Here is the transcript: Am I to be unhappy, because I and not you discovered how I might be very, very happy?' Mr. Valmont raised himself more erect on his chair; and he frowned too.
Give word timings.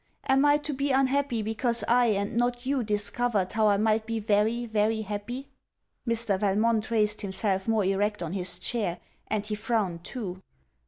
Am 0.27 0.43
I 0.45 0.57
to 0.57 0.73
be 0.73 0.89
unhappy, 0.91 1.43
because 1.43 1.83
I 1.87 2.07
and 2.07 2.35
not 2.35 2.65
you 2.65 2.83
discovered 2.83 3.51
how 3.53 3.67
I 3.67 3.77
might 3.77 4.07
be 4.07 4.19
very, 4.19 4.65
very 4.65 5.01
happy?' 5.03 5.47
Mr. 6.07 6.39
Valmont 6.39 6.89
raised 6.89 7.21
himself 7.21 7.67
more 7.67 7.85
erect 7.85 8.23
on 8.23 8.33
his 8.33 8.57
chair; 8.57 8.97
and 9.27 9.45
he 9.45 9.53
frowned 9.53 10.03
too. 10.03 10.41